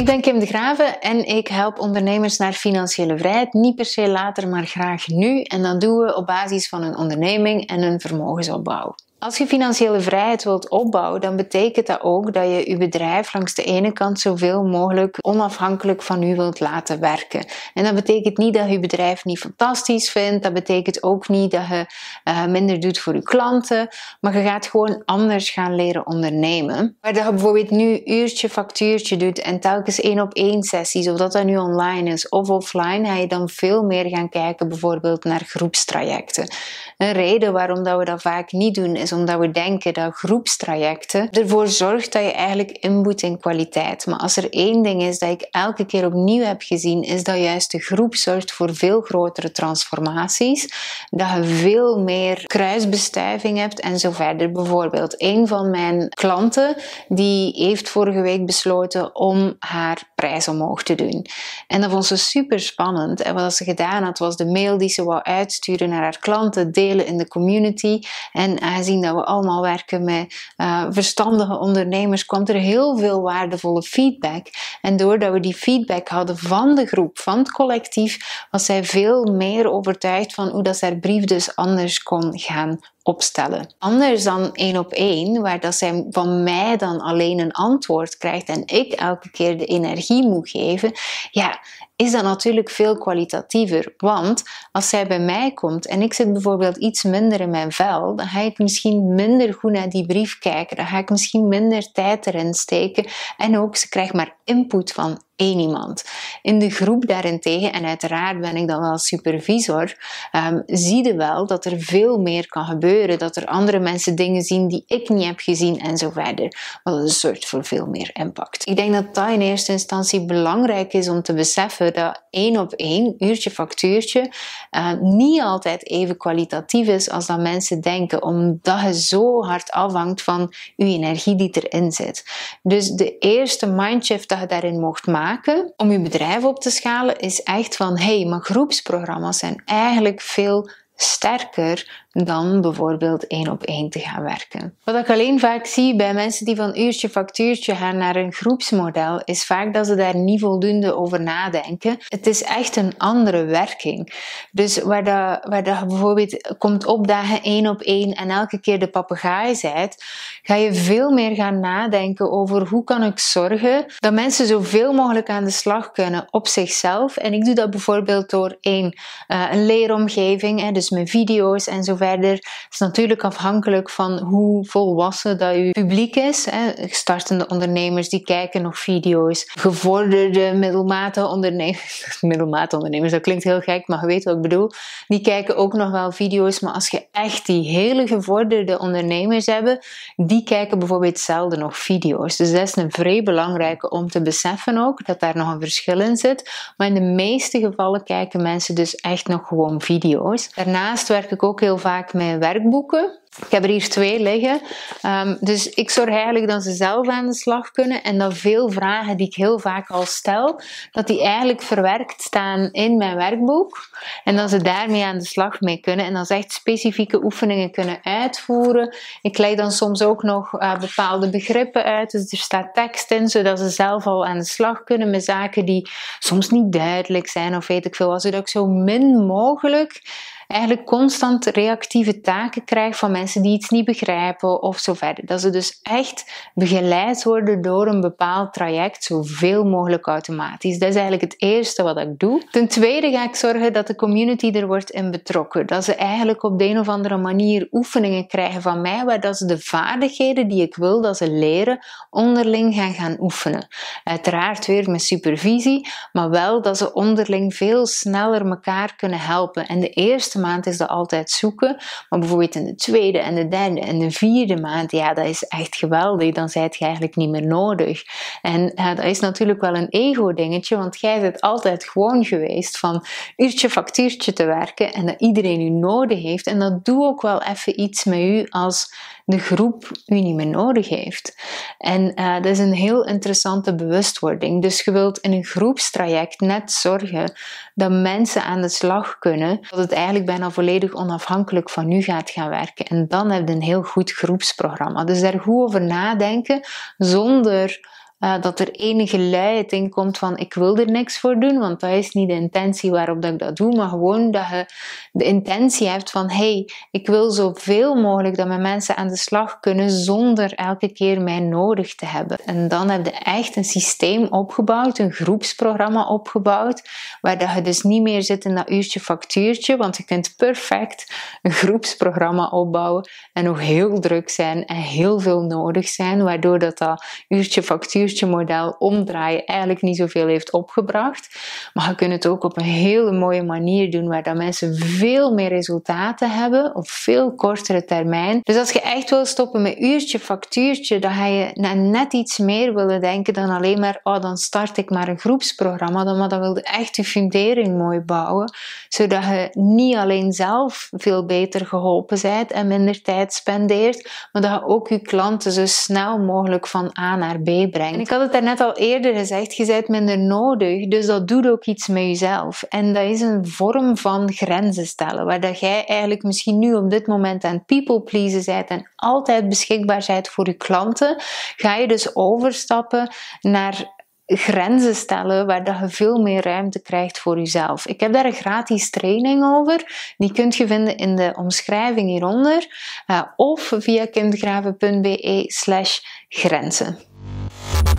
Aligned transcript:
Ik 0.00 0.06
ben 0.06 0.20
Kim 0.20 0.38
de 0.38 0.46
Graven 0.46 1.00
en 1.00 1.26
ik 1.26 1.48
help 1.48 1.78
ondernemers 1.78 2.36
naar 2.36 2.52
financiële 2.52 3.18
vrijheid. 3.18 3.52
Niet 3.52 3.74
per 3.76 3.84
se 3.84 4.08
later, 4.08 4.48
maar 4.48 4.66
graag 4.66 5.08
nu. 5.08 5.42
En 5.42 5.62
dat 5.62 5.80
doen 5.80 5.98
we 5.98 6.16
op 6.16 6.26
basis 6.26 6.68
van 6.68 6.82
een 6.82 6.96
onderneming 6.96 7.66
en 7.66 7.82
een 7.82 8.00
vermogensopbouw. 8.00 8.94
Als 9.22 9.38
je 9.38 9.46
financiële 9.46 10.00
vrijheid 10.00 10.44
wilt 10.44 10.68
opbouwen, 10.68 11.20
dan 11.20 11.36
betekent 11.36 11.86
dat 11.86 12.02
ook 12.02 12.32
dat 12.32 12.44
je 12.44 12.70
je 12.70 12.76
bedrijf 12.76 13.34
langs 13.34 13.54
de 13.54 13.62
ene 13.62 13.92
kant 13.92 14.20
zoveel 14.20 14.64
mogelijk 14.64 15.16
onafhankelijk 15.20 16.02
van 16.02 16.22
u 16.22 16.36
wilt 16.36 16.60
laten 16.60 17.00
werken. 17.00 17.44
En 17.74 17.84
dat 17.84 17.94
betekent 17.94 18.38
niet 18.38 18.54
dat 18.54 18.66
je 18.66 18.72
je 18.72 18.80
bedrijf 18.80 19.24
niet 19.24 19.38
fantastisch 19.38 20.10
vindt. 20.10 20.42
Dat 20.42 20.52
betekent 20.52 21.02
ook 21.02 21.28
niet 21.28 21.50
dat 21.50 21.66
je 21.68 21.86
uh, 22.24 22.46
minder 22.46 22.80
doet 22.80 22.98
voor 22.98 23.14
je 23.14 23.22
klanten. 23.22 23.88
Maar 24.20 24.36
je 24.36 24.42
gaat 24.42 24.66
gewoon 24.66 25.02
anders 25.04 25.50
gaan 25.50 25.74
leren 25.74 26.06
ondernemen. 26.06 26.96
Waar 27.00 27.14
je 27.14 27.30
bijvoorbeeld 27.30 27.70
nu 27.70 28.00
uurtje, 28.04 28.48
factuurtje 28.48 29.16
doet 29.16 29.38
en 29.38 29.60
telkens 29.60 30.00
één 30.00 30.20
op 30.20 30.34
één 30.34 30.62
sessies, 30.62 31.08
of 31.08 31.16
dat 31.16 31.32
dat 31.32 31.44
nu 31.44 31.56
online 31.56 32.10
is 32.10 32.28
of 32.28 32.50
offline, 32.50 33.06
ga 33.06 33.14
je 33.14 33.26
dan 33.26 33.48
veel 33.48 33.82
meer 33.82 34.08
gaan 34.08 34.28
kijken 34.28 34.68
bijvoorbeeld 34.68 35.24
naar 35.24 35.42
groepstrajecten. 35.46 36.48
Een 36.96 37.12
reden 37.12 37.52
waarom 37.52 37.82
dat 37.84 37.98
we 37.98 38.04
dat 38.04 38.22
vaak 38.22 38.52
niet 38.52 38.74
doen 38.74 38.96
is 38.96 39.09
omdat 39.12 39.38
we 39.38 39.50
denken 39.50 39.92
dat 39.92 40.14
groepstrajecten 40.14 41.30
ervoor 41.30 41.68
zorgt 41.68 42.12
dat 42.12 42.22
je 42.22 42.32
eigenlijk 42.32 42.70
inboet 42.70 43.22
in 43.22 43.40
kwaliteit. 43.40 44.06
Maar 44.06 44.18
als 44.18 44.36
er 44.36 44.50
één 44.50 44.82
ding 44.82 45.02
is 45.02 45.18
dat 45.18 45.30
ik 45.30 45.48
elke 45.50 45.84
keer 45.84 46.06
opnieuw 46.06 46.44
heb 46.44 46.62
gezien, 46.62 47.02
is 47.02 47.24
dat 47.24 47.38
juist 47.38 47.70
de 47.70 47.78
groep 47.78 48.14
zorgt 48.14 48.52
voor 48.52 48.74
veel 48.74 49.00
grotere 49.00 49.52
transformaties. 49.52 50.68
Dat 51.10 51.28
je 51.36 51.44
veel 51.44 52.00
meer 52.00 52.46
kruisbestuiving 52.46 53.58
hebt 53.58 53.80
en 53.80 53.98
zo 53.98 54.10
verder. 54.10 54.52
Bijvoorbeeld, 54.52 55.22
een 55.22 55.46
van 55.48 55.70
mijn 55.70 56.08
klanten 56.08 56.76
die 57.08 57.52
heeft 57.64 57.88
vorige 57.88 58.20
week 58.20 58.46
besloten 58.46 59.16
om 59.16 59.56
haar 59.58 60.10
prijs 60.14 60.48
omhoog 60.48 60.82
te 60.82 60.94
doen. 60.94 61.26
En 61.66 61.80
dat 61.80 61.90
vond 61.90 62.06
ze 62.06 62.16
super 62.16 62.60
spannend. 62.60 63.22
En 63.22 63.34
wat 63.34 63.54
ze 63.54 63.64
gedaan 63.64 64.02
had, 64.02 64.18
was 64.18 64.36
de 64.36 64.46
mail 64.46 64.78
die 64.78 64.88
ze 64.88 65.04
wou 65.04 65.22
uitsturen 65.22 65.88
naar 65.88 66.02
haar 66.02 66.18
klanten 66.18 66.72
delen 66.72 67.06
in 67.06 67.18
de 67.18 67.28
community. 67.28 68.00
En 68.32 68.60
aangezien 68.60 68.99
dat 69.00 69.14
we 69.14 69.24
allemaal 69.24 69.62
werken 69.62 70.04
met 70.04 70.52
uh, 70.56 70.86
verstandige 70.90 71.58
ondernemers, 71.58 72.26
kwam 72.26 72.46
er 72.46 72.54
heel 72.54 72.98
veel 72.98 73.20
waardevolle 73.20 73.82
feedback. 73.82 74.46
En 74.80 74.96
doordat 74.96 75.32
we 75.32 75.40
die 75.40 75.54
feedback 75.54 76.08
hadden 76.08 76.38
van 76.38 76.74
de 76.74 76.86
groep, 76.86 77.18
van 77.18 77.38
het 77.38 77.52
collectief, 77.52 78.46
was 78.50 78.64
zij 78.64 78.84
veel 78.84 79.24
meer 79.24 79.70
overtuigd 79.70 80.34
van 80.34 80.48
hoe 80.48 80.62
dat 80.62 80.80
haar 80.80 80.96
brief 80.96 81.24
dus 81.24 81.56
anders 81.56 82.02
kon 82.02 82.38
gaan 82.38 82.78
opstellen. 83.10 83.74
Anders 83.78 84.24
dan 84.24 84.54
één 84.54 84.76
op 84.76 84.92
één, 84.92 85.42
waar 85.42 85.60
dat 85.60 85.74
zij 85.74 86.06
van 86.10 86.42
mij 86.42 86.76
dan 86.76 87.00
alleen 87.00 87.38
een 87.38 87.52
antwoord 87.52 88.16
krijgt 88.16 88.48
en 88.48 88.62
ik 88.66 88.92
elke 88.92 89.30
keer 89.30 89.58
de 89.58 89.64
energie 89.64 90.28
moet 90.28 90.50
geven, 90.50 90.92
ja, 91.30 91.60
is 91.96 92.12
dat 92.12 92.22
natuurlijk 92.22 92.70
veel 92.70 92.98
kwalitatiever. 92.98 93.94
Want 93.96 94.42
als 94.72 94.88
zij 94.88 95.06
bij 95.06 95.20
mij 95.20 95.52
komt 95.52 95.86
en 95.86 96.02
ik 96.02 96.12
zit 96.12 96.32
bijvoorbeeld 96.32 96.76
iets 96.76 97.02
minder 97.02 97.40
in 97.40 97.50
mijn 97.50 97.72
vel, 97.72 98.16
dan 98.16 98.26
ga 98.26 98.40
ik 98.40 98.58
misschien 98.58 99.14
minder 99.14 99.54
goed 99.54 99.72
naar 99.72 99.88
die 99.88 100.06
brief 100.06 100.38
kijken. 100.38 100.76
Dan 100.76 100.86
ga 100.86 100.98
ik 100.98 101.10
misschien 101.10 101.48
minder 101.48 101.92
tijd 101.92 102.26
erin 102.26 102.54
steken. 102.54 103.06
En 103.36 103.58
ook, 103.58 103.76
ze 103.76 103.88
krijgt 103.88 104.12
maar 104.12 104.36
input 104.44 104.92
van 104.92 105.22
één 105.40 105.58
iemand. 105.58 106.04
In 106.42 106.58
de 106.58 106.70
groep 106.70 107.06
daarentegen, 107.06 107.72
en 107.72 107.84
uiteraard 107.84 108.40
ben 108.40 108.56
ik 108.56 108.68
dan 108.68 108.80
wel 108.80 108.98
supervisor, 108.98 109.96
um, 110.32 110.62
zie 110.66 111.04
je 111.04 111.14
wel 111.14 111.46
dat 111.46 111.64
er 111.64 111.80
veel 111.80 112.18
meer 112.18 112.48
kan 112.48 112.64
gebeuren. 112.64 113.18
Dat 113.18 113.36
er 113.36 113.46
andere 113.46 113.78
mensen 113.78 114.14
dingen 114.14 114.42
zien 114.42 114.68
die 114.68 114.84
ik 114.86 115.08
niet 115.08 115.24
heb 115.24 115.38
gezien 115.40 115.80
en 115.80 115.96
zo 115.96 116.10
verder. 116.10 116.78
Wat 116.82 116.98
dat 116.98 117.10
zorgt 117.10 117.46
voor 117.46 117.64
veel 117.64 117.86
meer 117.86 118.10
impact. 118.12 118.68
Ik 118.68 118.76
denk 118.76 118.92
dat 118.92 119.14
dat 119.14 119.30
in 119.30 119.40
eerste 119.40 119.72
instantie 119.72 120.24
belangrijk 120.24 120.92
is 120.92 121.08
om 121.08 121.22
te 121.22 121.34
beseffen 121.34 121.92
dat 121.92 122.22
één 122.30 122.56
op 122.56 122.72
één, 122.72 123.14
uurtje 123.18 123.50
factuurtje, 123.50 124.32
uh, 124.70 124.92
niet 125.00 125.40
altijd 125.40 125.86
even 125.86 126.16
kwalitatief 126.16 126.86
is 126.86 127.10
als 127.10 127.26
dat 127.26 127.40
mensen 127.40 127.80
denken, 127.80 128.22
omdat 128.22 128.80
je 128.80 128.94
zo 128.94 129.44
hard 129.44 129.70
afhangt 129.70 130.22
van 130.22 130.52
je 130.76 130.84
energie 130.84 131.36
die 131.36 131.50
erin 131.50 131.92
zit. 131.92 132.24
Dus 132.62 132.90
de 132.90 133.18
eerste 133.18 133.66
mindshift 133.66 134.28
dat 134.28 134.40
je 134.40 134.46
daarin 134.46 134.80
mocht 134.80 135.06
maken, 135.06 135.28
om 135.76 135.90
je 135.90 136.00
bedrijf 136.00 136.44
op 136.44 136.60
te 136.60 136.70
schalen 136.70 137.18
is 137.18 137.42
echt 137.42 137.76
van 137.76 137.98
hey, 137.98 138.24
maar 138.24 138.40
groepsprogramma's 138.40 139.38
zijn 139.38 139.62
eigenlijk 139.64 140.20
veel 140.20 140.70
sterker 140.94 142.06
dan 142.12 142.60
bijvoorbeeld 142.60 143.26
één 143.26 143.50
op 143.50 143.62
één 143.62 143.90
te 143.90 143.98
gaan 143.98 144.22
werken. 144.22 144.74
Wat 144.84 144.94
ik 144.94 145.10
alleen 145.10 145.38
vaak 145.38 145.66
zie 145.66 145.96
bij 145.96 146.14
mensen 146.14 146.46
die 146.46 146.56
van 146.56 146.78
uurtje 146.78 147.08
factuurtje 147.08 147.74
gaan 147.74 147.96
naar 147.96 148.16
een 148.16 148.32
groepsmodel, 148.32 149.22
is 149.24 149.44
vaak 149.44 149.74
dat 149.74 149.86
ze 149.86 149.94
daar 149.94 150.16
niet 150.16 150.40
voldoende 150.40 150.94
over 150.94 151.20
nadenken. 151.20 151.96
Het 152.08 152.26
is 152.26 152.42
echt 152.42 152.76
een 152.76 152.92
andere 152.98 153.44
werking. 153.44 154.12
Dus 154.52 154.78
waar, 154.78 155.04
dat, 155.04 155.50
waar 155.50 155.62
dat 155.62 155.86
bijvoorbeeld 155.86 156.54
komt 156.58 156.86
opdagen 156.86 157.42
één 157.42 157.66
op 157.66 157.80
één 157.80 158.12
en 158.12 158.30
elke 158.30 158.60
keer 158.60 158.78
de 158.78 158.90
papegaai 158.90 159.54
zijt, 159.54 160.04
ga 160.42 160.54
je 160.54 160.74
veel 160.74 161.10
meer 161.10 161.34
gaan 161.34 161.60
nadenken 161.60 162.30
over 162.30 162.68
hoe 162.68 162.84
kan 162.84 163.02
ik 163.02 163.18
zorgen 163.18 163.84
dat 163.98 164.12
mensen 164.12 164.46
zoveel 164.46 164.92
mogelijk 164.92 165.28
aan 165.28 165.44
de 165.44 165.50
slag 165.50 165.90
kunnen 165.90 166.26
op 166.30 166.48
zichzelf. 166.48 167.16
En 167.16 167.32
ik 167.32 167.44
doe 167.44 167.54
dat 167.54 167.70
bijvoorbeeld 167.70 168.30
door 168.30 168.56
één, 168.60 168.98
uh, 169.28 169.46
een 169.52 169.66
leeromgeving, 169.66 170.70
dus 170.70 170.90
met 170.90 171.10
video's 171.10 171.66
en 171.66 171.84
zo 171.84 171.96
verder. 172.00 172.30
Het 172.30 172.66
is 172.70 172.78
natuurlijk 172.78 173.24
afhankelijk 173.24 173.90
van 173.90 174.18
hoe 174.18 174.64
volwassen 174.64 175.38
dat 175.38 175.54
je 175.54 175.70
publiek 175.70 176.16
is. 176.16 176.46
Hè. 176.50 176.88
Startende 176.88 177.46
ondernemers 177.48 178.08
die 178.08 178.22
kijken 178.22 178.62
nog 178.62 178.78
video's. 178.78 179.50
Gevorderde 179.54 180.52
middelmate 180.54 181.26
ondernemers. 181.26 182.16
middelmate 182.20 182.76
ondernemers, 182.76 183.12
dat 183.12 183.20
klinkt 183.20 183.44
heel 183.44 183.60
gek, 183.60 183.88
maar 183.88 184.00
je 184.00 184.06
weet 184.06 184.24
wat 184.24 184.36
ik 184.36 184.42
bedoel. 184.42 184.70
Die 185.06 185.20
kijken 185.20 185.56
ook 185.56 185.72
nog 185.72 185.90
wel 185.90 186.12
video's. 186.12 186.60
Maar 186.60 186.72
als 186.72 186.88
je 186.88 187.06
echt 187.12 187.46
die 187.46 187.68
hele 187.68 188.06
gevorderde 188.06 188.78
ondernemers 188.78 189.46
hebt, 189.46 189.86
die 190.16 190.44
kijken 190.44 190.78
bijvoorbeeld 190.78 191.18
zelden 191.18 191.58
nog 191.58 191.78
video's. 191.78 192.36
Dus 192.36 192.52
dat 192.52 192.62
is 192.62 192.76
een 192.76 192.90
vrij 192.90 193.22
belangrijke 193.22 193.90
om 193.90 194.08
te 194.08 194.22
beseffen 194.22 194.78
ook, 194.78 195.06
dat 195.06 195.20
daar 195.20 195.36
nog 195.36 195.52
een 195.52 195.60
verschil 195.60 196.00
in 196.00 196.16
zit. 196.16 196.50
Maar 196.76 196.86
in 196.86 196.94
de 196.94 197.00
meeste 197.00 197.58
gevallen 197.58 198.04
kijken 198.04 198.42
mensen 198.42 198.74
dus 198.74 198.94
echt 198.94 199.28
nog 199.28 199.46
gewoon 199.46 199.80
video's. 199.80 200.54
Daarnaast 200.54 201.08
werk 201.08 201.30
ik 201.30 201.42
ook 201.42 201.60
heel 201.60 201.78
vaak 201.78 201.89
met 202.12 202.38
werkboeken. 202.38 203.18
Ik 203.36 203.50
heb 203.50 203.62
er 203.62 203.68
hier 203.68 203.88
twee 203.88 204.20
liggen. 204.20 204.60
Um, 205.02 205.36
dus 205.40 205.68
ik 205.68 205.90
zorg 205.90 206.08
eigenlijk 206.08 206.48
dat 206.48 206.62
ze 206.62 206.72
zelf 206.72 207.08
aan 207.08 207.26
de 207.26 207.34
slag 207.34 207.70
kunnen 207.70 208.02
en 208.02 208.18
dat 208.18 208.34
veel 208.34 208.70
vragen 208.70 209.16
die 209.16 209.26
ik 209.26 209.34
heel 209.34 209.58
vaak 209.58 209.90
al 209.90 210.06
stel, 210.06 210.60
dat 210.90 211.06
die 211.06 211.22
eigenlijk 211.22 211.62
verwerkt 211.62 212.22
staan 212.22 212.68
in 212.72 212.96
mijn 212.96 213.16
werkboek 213.16 213.78
en 214.24 214.36
dat 214.36 214.50
ze 214.50 214.62
daarmee 214.62 215.04
aan 215.04 215.18
de 215.18 215.24
slag 215.24 215.60
mee 215.60 215.80
kunnen 215.80 216.06
en 216.06 216.12
dan 216.12 216.26
ze 216.26 216.34
echt 216.34 216.52
specifieke 216.52 217.24
oefeningen 217.24 217.70
kunnen 217.70 217.98
uitvoeren. 218.02 218.96
Ik 219.22 219.38
leg 219.38 219.56
dan 219.56 219.72
soms 219.72 220.02
ook 220.02 220.22
nog 220.22 220.52
uh, 220.60 220.78
bepaalde 220.78 221.30
begrippen 221.30 221.84
uit, 221.84 222.10
dus 222.10 222.32
er 222.32 222.38
staat 222.38 222.74
tekst 222.74 223.10
in, 223.10 223.28
zodat 223.28 223.58
ze 223.58 223.68
zelf 223.68 224.06
al 224.06 224.26
aan 224.26 224.38
de 224.38 224.44
slag 224.44 224.84
kunnen 224.84 225.10
met 225.10 225.24
zaken 225.24 225.64
die 225.64 225.90
soms 226.18 226.50
niet 226.50 226.72
duidelijk 226.72 227.28
zijn 227.28 227.56
of 227.56 227.66
weet 227.66 227.86
ik 227.86 227.94
veel 227.94 228.20
zodat 228.20 228.40
ik 228.40 228.48
zo 228.48 228.66
min 228.66 229.26
mogelijk 229.26 230.00
eigenlijk 230.50 230.86
constant 230.86 231.46
reactieve 231.46 232.20
taken 232.20 232.64
krijgt 232.64 232.98
van 232.98 233.10
mensen 233.10 233.42
die 233.42 233.52
iets 233.52 233.68
niet 233.68 233.84
begrijpen 233.84 234.62
of 234.62 234.78
zo 234.78 234.94
verder. 234.94 235.26
Dat 235.26 235.40
ze 235.40 235.50
dus 235.50 235.80
echt 235.82 236.50
begeleid 236.54 237.24
worden 237.24 237.62
door 237.62 237.86
een 237.86 238.00
bepaald 238.00 238.52
traject, 238.52 239.04
zoveel 239.04 239.64
mogelijk 239.64 240.06
automatisch. 240.06 240.78
Dat 240.78 240.88
is 240.88 240.94
eigenlijk 240.94 241.22
het 241.22 241.42
eerste 241.42 241.82
wat 241.82 241.98
ik 241.98 242.18
doe. 242.18 242.42
Ten 242.50 242.68
tweede 242.68 243.10
ga 243.10 243.24
ik 243.24 243.34
zorgen 243.34 243.72
dat 243.72 243.86
de 243.86 243.94
community 243.94 244.50
er 244.50 244.66
wordt 244.66 244.90
in 244.90 245.10
betrokken. 245.10 245.66
Dat 245.66 245.84
ze 245.84 245.94
eigenlijk 245.94 246.42
op 246.42 246.58
de 246.58 246.64
een 246.64 246.78
of 246.78 246.88
andere 246.88 247.16
manier 247.16 247.68
oefeningen 247.70 248.26
krijgen 248.26 248.62
van 248.62 248.80
mij, 248.80 249.04
waar 249.04 249.20
dat 249.20 249.36
ze 249.36 249.46
de 249.46 249.58
vaardigheden 249.58 250.48
die 250.48 250.62
ik 250.62 250.76
wil 250.76 251.00
dat 251.00 251.16
ze 251.16 251.30
leren, 251.30 251.78
onderling 252.10 252.74
gaan 252.74 252.92
gaan 252.92 253.16
oefenen. 253.20 253.66
Uiteraard 254.04 254.66
weer 254.66 254.90
met 254.90 255.02
supervisie, 255.02 255.88
maar 256.12 256.30
wel 256.30 256.62
dat 256.62 256.76
ze 256.78 256.92
onderling 256.92 257.54
veel 257.54 257.86
sneller 257.86 258.46
elkaar 258.46 258.96
kunnen 258.96 259.20
helpen. 259.20 259.66
En 259.66 259.80
de 259.80 259.88
eerste 259.88 260.38
maand 260.40 260.66
is 260.66 260.76
dat 260.76 260.88
altijd 260.88 261.30
zoeken. 261.30 261.76
Maar 262.08 262.18
bijvoorbeeld 262.18 262.54
in 262.54 262.64
de 262.64 262.74
tweede 262.74 263.18
en 263.18 263.34
de 263.34 263.48
derde 263.48 263.80
en 263.80 263.98
de 263.98 264.10
vierde 264.10 264.56
maand, 264.56 264.92
ja, 264.92 265.14
dat 265.14 265.26
is 265.26 265.42
echt 265.42 265.76
geweldig. 265.76 266.34
Dan 266.34 266.48
zijt 266.48 266.76
je 266.76 266.84
eigenlijk 266.84 267.16
niet 267.16 267.30
meer 267.30 267.46
nodig. 267.46 268.02
En 268.42 268.72
ja, 268.74 268.94
dat 268.94 269.04
is 269.04 269.20
natuurlijk 269.20 269.60
wel 269.60 269.74
een 269.74 269.88
ego-dingetje, 269.88 270.76
want 270.76 271.00
jij 271.00 271.20
bent 271.20 271.40
altijd 271.40 271.84
gewoon 271.84 272.24
geweest 272.24 272.78
van 272.78 273.04
uurtje 273.36 273.70
factuurtje 273.70 274.32
te 274.32 274.44
werken 274.44 274.92
en 274.92 275.06
dat 275.06 275.20
iedereen 275.20 275.60
u 275.60 275.68
nodig 275.68 276.22
heeft. 276.22 276.46
En 276.46 276.58
dat 276.58 276.84
doet 276.84 277.04
ook 277.04 277.22
wel 277.22 277.42
even 277.42 277.80
iets 277.80 278.04
met 278.04 278.18
u 278.18 278.46
als 278.48 278.94
de 279.30 279.38
groep 279.38 279.90
u 280.06 280.20
niet 280.20 280.34
meer 280.34 280.46
nodig 280.46 280.88
heeft. 280.88 281.36
En 281.78 282.12
uh, 282.20 282.34
dat 282.34 282.46
is 282.46 282.58
een 282.58 282.72
heel 282.72 283.04
interessante 283.04 283.74
bewustwording. 283.74 284.62
Dus 284.62 284.84
je 284.84 284.92
wilt 284.92 285.18
in 285.18 285.32
een 285.32 285.44
groepstraject 285.44 286.40
net 286.40 286.72
zorgen 286.72 287.32
dat 287.74 287.90
mensen 287.90 288.44
aan 288.44 288.60
de 288.60 288.68
slag 288.68 289.18
kunnen, 289.18 289.60
dat 289.68 289.78
het 289.78 289.92
eigenlijk 289.92 290.26
bijna 290.26 290.50
volledig 290.50 290.94
onafhankelijk 290.94 291.70
van 291.70 291.92
u 291.92 292.02
gaat 292.02 292.30
gaan 292.30 292.48
werken. 292.48 292.84
En 292.84 293.08
dan 293.08 293.30
heb 293.30 293.48
je 293.48 293.54
een 293.54 293.62
heel 293.62 293.82
goed 293.82 294.12
groepsprogramma. 294.12 295.04
Dus 295.04 295.20
daar 295.20 295.40
goed 295.40 295.62
over 295.62 295.82
nadenken 295.82 296.60
zonder 296.98 297.80
uh, 298.20 298.40
dat 298.40 298.60
er 298.60 298.70
enige 298.70 299.18
luiheid 299.18 299.72
in 299.72 299.90
komt 299.90 300.18
van 300.18 300.36
ik 300.36 300.54
wil 300.54 300.76
er 300.76 300.90
niks 300.90 301.18
voor 301.18 301.40
doen, 301.40 301.58
want 301.58 301.80
dat 301.80 301.90
is 301.90 302.10
niet 302.10 302.28
de 302.28 302.34
intentie 302.34 302.90
waarop 302.90 303.22
dat 303.22 303.32
ik 303.32 303.38
dat 303.38 303.56
doe, 303.56 303.76
maar 303.76 303.88
gewoon 303.88 304.30
dat 304.30 304.48
je 304.50 304.66
de 305.12 305.24
intentie 305.24 305.88
hebt 305.88 306.10
van 306.10 306.30
hey, 306.30 306.68
ik 306.90 307.06
wil 307.06 307.30
zoveel 307.30 307.94
mogelijk 307.94 308.36
dat 308.36 308.46
mijn 308.46 308.62
mensen 308.62 308.96
aan 308.96 309.08
de 309.08 309.16
slag 309.16 309.60
kunnen 309.60 309.90
zonder 309.90 310.54
elke 310.54 310.92
keer 310.92 311.20
mij 311.20 311.40
nodig 311.40 311.94
te 311.94 312.06
hebben. 312.06 312.38
En 312.44 312.68
dan 312.68 312.90
heb 312.90 313.04
je 313.04 313.12
echt 313.12 313.56
een 313.56 313.64
systeem 313.64 314.24
opgebouwd, 314.24 314.98
een 314.98 315.12
groepsprogramma 315.12 316.06
opgebouwd, 316.06 316.88
waar 317.20 317.38
dat 317.38 317.54
je 317.54 317.62
dus 317.62 317.82
niet 317.82 318.02
meer 318.02 318.22
zit 318.22 318.44
in 318.44 318.54
dat 318.54 318.70
uurtje 318.70 319.00
factuurtje, 319.00 319.76
want 319.76 319.96
je 319.96 320.04
kunt 320.04 320.34
perfect 320.36 321.14
een 321.42 321.52
groepsprogramma 321.52 322.46
opbouwen 322.48 323.08
en 323.32 323.44
nog 323.44 323.60
heel 323.60 324.00
druk 324.00 324.28
zijn 324.28 324.66
en 324.66 324.76
heel 324.76 325.20
veel 325.20 325.40
nodig 325.40 325.88
zijn, 325.88 326.22
waardoor 326.22 326.58
dat, 326.58 326.78
dat 326.78 327.04
uurtje 327.28 327.62
factuurtje 327.62 328.08
model 328.26 328.76
omdraaien 328.78 329.44
eigenlijk 329.44 329.82
niet 329.82 329.96
zoveel 329.96 330.26
heeft 330.26 330.52
opgebracht. 330.52 331.38
Maar 331.74 331.88
je 331.88 331.94
kunt 331.94 332.12
het 332.12 332.26
ook 332.26 332.44
op 332.44 332.56
een 332.56 332.64
hele 332.64 333.12
mooie 333.12 333.42
manier 333.42 333.90
doen, 333.90 334.08
waar 334.08 334.22
dat 334.22 334.36
mensen 334.36 334.76
veel 334.76 335.34
meer 335.34 335.48
resultaten 335.48 336.30
hebben 336.30 336.74
op 336.74 336.88
veel 336.88 337.34
kortere 337.34 337.84
termijn. 337.84 338.40
Dus 338.42 338.56
als 338.56 338.70
je 338.70 338.80
echt 338.80 339.10
wil 339.10 339.24
stoppen 339.24 339.62
met 339.62 339.78
uurtje 339.78 340.18
factuurtje, 340.18 340.98
dan 340.98 341.12
ga 341.12 341.26
je 341.26 341.50
net 341.74 342.12
iets 342.12 342.38
meer 342.38 342.74
willen 342.74 343.00
denken 343.00 343.34
dan 343.34 343.50
alleen 343.50 343.80
maar, 343.80 344.00
oh 344.02 344.20
dan 344.20 344.36
start 344.36 344.76
ik 344.76 344.90
maar 344.90 345.08
een 345.08 345.18
groepsprogramma, 345.18 346.04
dan, 346.04 346.18
maar 346.18 346.28
dan 346.28 346.40
wil 346.40 346.54
je 346.54 346.62
echt 346.62 346.96
je 346.96 347.04
fundering 347.04 347.78
mooi 347.78 348.00
bouwen, 348.00 348.52
zodat 348.88 349.24
je 349.24 349.48
niet 349.52 349.96
alleen 349.96 350.32
zelf 350.32 350.88
veel 350.90 351.26
beter 351.26 351.66
geholpen 351.66 352.18
bent 352.22 352.52
en 352.52 352.66
minder 352.66 353.02
tijd 353.02 353.32
spendeert, 353.32 354.28
maar 354.32 354.42
dat 354.42 354.50
je 354.50 354.66
ook 354.66 354.88
je 354.88 354.98
klanten 354.98 355.52
zo 355.52 355.66
snel 355.66 356.18
mogelijk 356.18 356.66
van 356.66 356.92
A 357.00 357.16
naar 357.16 357.40
B 357.40 357.70
brengt. 357.70 357.99
Ik 358.00 358.08
had 358.08 358.20
het 358.20 358.32
daarnet 358.32 358.60
al 358.60 358.76
eerder 358.76 359.14
gezegd, 359.14 359.56
je 359.56 359.66
bent 359.66 359.88
minder 359.88 360.18
nodig, 360.18 360.88
dus 360.88 361.06
dat 361.06 361.28
doet 361.28 361.48
ook 361.48 361.64
iets 361.64 361.88
met 361.88 362.02
jezelf. 362.02 362.62
En 362.62 362.94
dat 362.94 363.04
is 363.04 363.20
een 363.20 363.46
vorm 363.46 363.96
van 363.96 364.32
grenzen 364.32 364.86
stellen, 364.86 365.24
waar 365.26 365.40
dat 365.40 365.60
jij 365.60 365.84
eigenlijk 365.84 366.22
misschien 366.22 366.58
nu 366.58 366.74
op 366.74 366.90
dit 366.90 367.06
moment 367.06 367.44
aan 367.44 367.64
people 367.64 368.02
pleasen 368.02 368.44
bent 368.44 368.68
en 368.68 368.90
altijd 368.96 369.48
beschikbaar 369.48 370.04
bent 370.06 370.28
voor 370.28 370.46
je 370.46 370.52
klanten, 370.52 371.16
ga 371.56 371.74
je 371.74 371.88
dus 371.88 372.16
overstappen 372.16 373.10
naar 373.40 373.98
grenzen 374.26 374.94
stellen 374.94 375.46
waar 375.46 375.64
dat 375.64 375.78
je 375.80 375.88
veel 375.88 376.22
meer 376.22 376.42
ruimte 376.42 376.82
krijgt 376.82 377.18
voor 377.18 377.38
jezelf. 377.38 377.86
Ik 377.86 378.00
heb 378.00 378.12
daar 378.12 378.24
een 378.24 378.32
gratis 378.32 378.90
training 378.90 379.44
over. 379.44 380.12
Die 380.16 380.32
kunt 380.32 380.56
je 380.56 380.66
vinden 380.66 380.96
in 380.96 381.16
de 381.16 381.32
omschrijving 381.36 382.08
hieronder 382.08 382.66
uh, 383.06 383.22
of 383.36 383.72
via 383.78 384.06
kindgraven.be 384.06 385.44
slash 385.46 385.98
grenzen. 386.28 387.09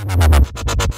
Ha. 0.04 0.91